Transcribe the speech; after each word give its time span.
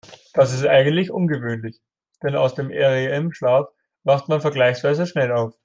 Das 0.33 0.51
ist 0.51 0.65
eigentlich 0.65 1.11
ungewöhnlich, 1.11 1.79
denn 2.23 2.35
aus 2.35 2.55
dem 2.55 2.69
REM-Schlaf 2.71 3.67
wacht 4.03 4.29
man 4.29 4.41
vergleichsweise 4.41 5.05
schnell 5.05 5.31
auf. 5.31 5.53